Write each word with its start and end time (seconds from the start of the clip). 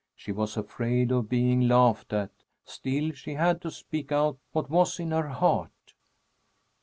She 0.15 0.31
was 0.31 0.57
afraid 0.57 1.11
of 1.11 1.29
being 1.29 1.67
laughed 1.67 2.11
at, 2.11 2.31
still 2.65 3.11
she 3.11 3.35
had 3.35 3.61
to 3.61 3.69
speak 3.69 4.11
out 4.11 4.39
what 4.51 4.67
was 4.67 4.99
in 4.99 5.11
her 5.11 5.27
heart. 5.29 5.93